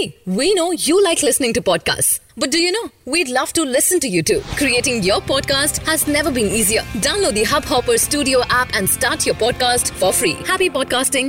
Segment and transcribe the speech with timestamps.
[0.00, 2.18] See, we know you like listening to podcasts.
[2.36, 2.90] But do you know?
[3.06, 4.40] We'd love to listen to you too.
[4.56, 6.82] Creating your podcast has never been easier.
[7.00, 10.36] Download the Hubhopper Studio app and start your podcast for free.
[10.46, 11.28] Happy podcasting!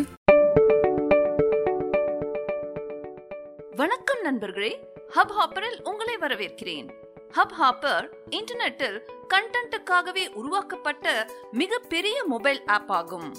[3.73, 4.69] வணக்கம் நண்பர்களே
[5.15, 6.87] hub ஹாப்பரில் உங்களை வரவேற்கிறேன்
[7.33, 8.05] hub hopper
[8.37, 8.97] இன்டர்நெட்டில்
[9.33, 11.05] கண்டென்ட்டுக்காகவே உருவாக்கப்பட்ட
[11.53, 13.29] மிகப்பெரிய mobile app ஆகும்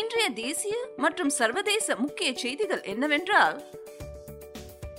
[0.00, 0.74] இன்றைய தேசிய
[1.04, 3.56] மற்றும் சர்வதேச முக்கிய செய்திகள் என்னவென்றால்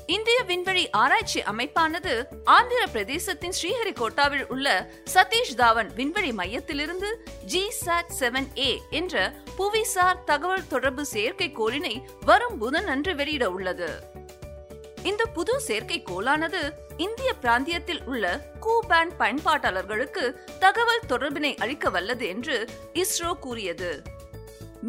[0.07, 7.11] இந்திய விண்வெளி ஆராய்ச்சி அமைப்பானது ஆந்திர பிரதேசத்தின் ஸ்ரீஹரிகோட்டாவில் உள்ள சதீஷ் தாவன் விண்வெளி மையத்திலிருந்து
[7.44, 11.94] ஜி சாட் செவன் ஏ என்ற புவிசார் தகவல் தொடர்பு செயற்கைக்கோளினை
[12.25, 13.90] வரும் புதன் அன்று வெளியிட உள்ளது.
[15.03, 23.39] இந்த புது செயற்கைக்கோளானது இந்திய பிராந்தியத்தில் உள்ள கூ பேண்ட் பயன்பாட்டாளர்களுக்கு தகவல் தொடர்பினை அளிக்க வல்லது என்று இஸ்ரோ
[23.39, 24.02] கூறியது.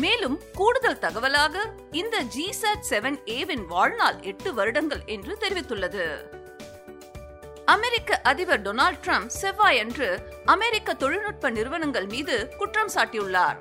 [0.02, 1.56] மேலும் கூடுதல் தகவலாக
[1.92, 6.06] இந்த ஜிசாட் செவன் ஏவின் வாழ்நாள் எட்டு வருடங்கள் என்று தெரிவித்துள்ளது.
[7.66, 13.58] அமெரிக்க அதிபர் டொனால்ட் ட்ரம்ப் செவ்வாய் அன்று அமெரிக்க தொழில்நுட்ப நிறுவனங்கள் மீது குற்றம் சாட்டியுள்ளார்.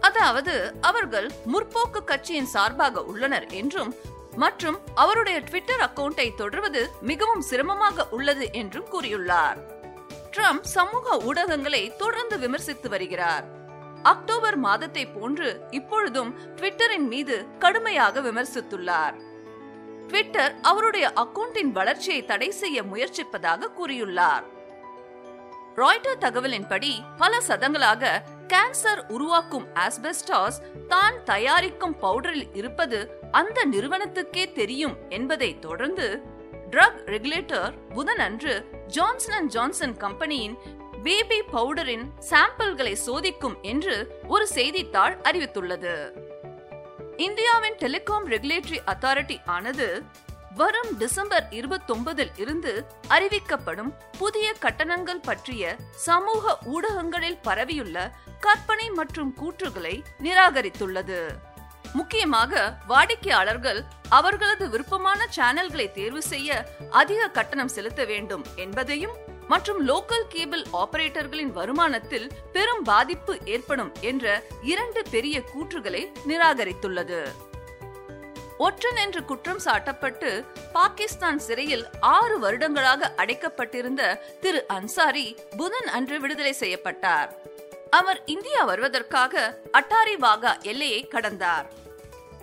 [0.00, 3.94] அதாவது அவர்கள் முற்போக்கு கட்சியின் சார்பாக உள்ளனர் என்றும்
[4.36, 9.56] மற்றும் அவருடைய ட்விட்டர் அக்கவுண்டை தொடர்வது மிகவும் சிரமமாக உள்ளது என்றும் கூறியுள்ளார்.
[10.36, 13.62] ட்ரம்ப் சமூக ஊடகங்களை தொடர்ந்து விமர்சித்து வருகிறார்.
[14.04, 19.14] அக்டோபர் மாதத்தை போன்று இப்பொழுதும் ட்விட்டரின் மீது கடுமையாக விமர்சித்துள்ளார்.
[20.08, 24.44] ட்விட்டர் அவருடைய அக்கவுண்டின் வளர்ச்சியை தடை செய்ய முயற்சிப்பதாக கூறியுள்ளார்.
[25.76, 28.12] ராய்டர் தகவலின்படி பல சதங்களாக
[28.48, 32.98] கேன்சர் உருவாக்கும் ஆஸ்பெஸ்டாஸ் தான் தயாரிக்கும் பவுடரில் இருப்பது
[33.30, 36.06] அந்த நிறுவனத்துக்கே தெரியும் என்பதை தொடர்ந்து
[36.70, 38.54] ட்ரக் ரெகுலேட்டர் புதனன்று
[38.86, 40.54] ஜான்சன் அண்ட் ஜான்சன் கம்பெனியின்
[41.04, 43.94] பேபி பவுடரின் சாம்பிள்களை சோதிக்கும் என்று
[44.28, 45.94] ஒரு செய்தித்தாள் அறிவித்துள்ளது.
[47.16, 49.88] இந்தியாவின் டெலிகாம் ரெகுலேட்டரி அத்தாரிட்டி ஆனது
[50.56, 52.72] வரும் டிசம்பர் இருபத்தொன்பதில் இருந்து
[53.08, 55.76] அறிவிக்கப்படும் புதிய கட்டணங்கள் பற்றிய
[56.08, 57.98] சமூக ஊடகங்களில் பரவியுள்ள
[58.40, 61.20] கற்பனை மற்றும் கூற்றுகளை நிராகரித்துள்ளது.
[61.92, 69.16] முக்கியமாக வாடிக்கையாளர்கள் அவர்களது விருப்பமான சேனல்களை தேர்வு செய்ய அதிக கட்டணம் செலுத்த வேண்டும் என்பதையும்
[69.48, 77.22] மற்றும் லோக்கல் கேபிள் ஆபரேட்டர்களின் வருமானத்தில் பெரும் பாதிப்பு ஏற்படும் என்ற இரண்டு பெரிய கூற்றுகளை நிராகரித்துள்ளது.
[78.58, 87.34] ஒற்றன் என்று குற்றம் சாட்டப்பட்டு பாகிஸ்தான் சிறையில் ஆறு வருடங்களாக அடைக்கப்பட்டிருந்த திரு அன்சாரி புதன் அன்று விடுதலை செய்யப்பட்டார்.
[87.90, 91.72] அவர் இந்தியா வருவதற்காக அட்டாரி வாகா எல்லையை கடந்தார்.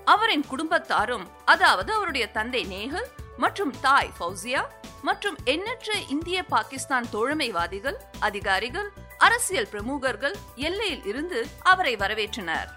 [0.06, 3.08] அவரின் குடும்பத்தாரும் அதாவது அவருடைய தந்தை நேகல்
[3.38, 4.62] மற்றும் தாய் ஃபௌசியா
[5.02, 12.68] மற்றும் எண்ணற்ற இந்திய பாகிஸ்தான் தோழமைவாதிகள் அதிகாரிகள் அரசியல் பிரமுகர்கள் எல்லையில் இருந்து அவரை வரவேற்றனர்.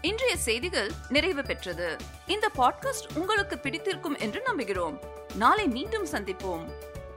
[0.00, 1.96] இன்றைய செய்திகள் நிறைவு பெற்றது.
[2.26, 4.98] இந்த பாட்காஸ்ட் உங்களுக்கு பிடித்திருக்கும் என்று நம்புகிறோம்.
[5.34, 6.68] நாளை மீண்டும் சந்திப்போம்.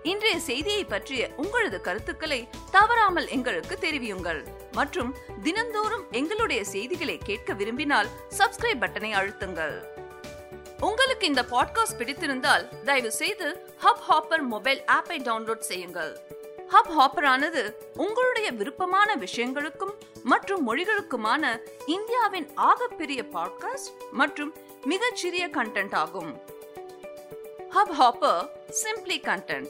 [0.03, 4.45] இன்றைய செய்தியை பற்றிய உங்களது கருத்துக்களை தவறாமல் எங்களுக்கு தெரிவியுங்கள்.
[4.71, 8.07] மற்றும் தினந்தோறும் எங்களுடைய செய்திகளை கேட்க விரும்பினால்
[8.37, 9.98] சப்ஸ்கிரைப் பட்டனை அழுத்துங்கள்.
[10.81, 16.17] உங்களுக்கு இந்த பாட்காஸ்ட் பிடித்திருந்தால் தயவு செய்து ஹப் ஹாப்பர் மொபைல் ஆப்பை டவுன்லோட் செய்யுங்கள்.
[16.69, 24.53] ஹப் ஹாப்பர் ஆனது உங்களுடைய விருப்பமான விஷயங்களுக்கும் மற்றும் மொழிகளுக்குமான இந்தியாவின் ஆகப்பெரிய பாட்காஸ்ட் மற்றும்
[24.83, 26.39] மிகச்சிறிய கண்டென்ட் ஆகும்.
[27.69, 28.49] Hub hopper
[28.83, 29.69] simply content